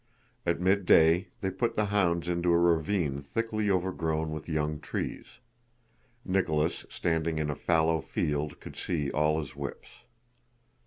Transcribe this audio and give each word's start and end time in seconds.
At 0.47 0.59
midday 0.59 1.27
they 1.41 1.51
put 1.51 1.75
the 1.75 1.85
hounds 1.85 2.27
into 2.27 2.51
a 2.51 2.57
ravine 2.57 3.21
thickly 3.21 3.69
overgrown 3.69 4.31
with 4.31 4.49
young 4.49 4.79
trees. 4.79 5.37
Nicholas 6.25 6.87
standing 6.89 7.37
in 7.37 7.51
a 7.51 7.55
fallow 7.55 8.01
field 8.01 8.59
could 8.59 8.75
see 8.75 9.11
all 9.11 9.37
his 9.39 9.55
whips. 9.55 9.89